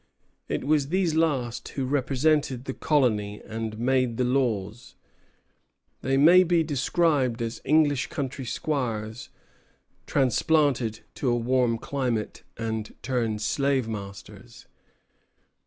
It 0.49 0.63
was 0.63 0.87
these 0.87 1.13
last 1.13 1.67
who 1.67 1.85
represented 1.85 2.65
the 2.65 2.73
colony 2.73 3.39
and 3.45 3.77
made 3.77 4.17
the 4.17 4.23
laws. 4.23 4.95
They 6.01 6.17
may 6.17 6.41
be 6.43 6.63
described 6.63 7.39
as 7.39 7.61
English 7.63 8.07
country 8.07 8.45
squires 8.45 9.29
transplanted 10.07 11.01
to 11.13 11.29
a 11.29 11.35
warm 11.37 11.77
climate 11.77 12.41
and 12.57 12.95
turned 13.03 13.43
slave 13.43 13.87
masters. 13.87 14.65